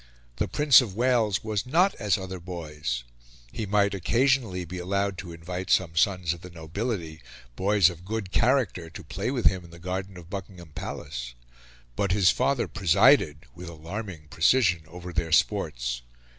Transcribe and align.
The 0.37 0.47
Prince 0.47 0.81
of 0.81 0.95
Wales 0.95 1.43
was 1.43 1.67
not 1.67 1.93
as 1.99 2.17
other 2.17 2.39
boys; 2.39 3.03
he 3.51 3.67
might, 3.67 3.93
occasionally, 3.93 4.65
be 4.65 4.79
allowed 4.79 5.15
to 5.19 5.31
invite 5.31 5.69
some 5.69 5.95
sons 5.95 6.33
of 6.33 6.41
the 6.41 6.49
nobility, 6.49 7.21
boys 7.55 7.87
of 7.87 8.03
good 8.03 8.31
character, 8.31 8.89
to 8.89 9.03
play 9.03 9.29
with 9.29 9.45
him 9.45 9.63
in 9.63 9.69
the 9.69 9.77
garden 9.77 10.17
of 10.17 10.27
Buckingham 10.27 10.71
Palace; 10.73 11.35
but 11.95 12.13
his 12.13 12.31
father 12.31 12.67
presided, 12.67 13.45
with 13.53 13.69
alarming 13.69 14.25
precision, 14.31 14.81
over 14.87 15.13
their 15.13 15.31
sports. 15.31 16.01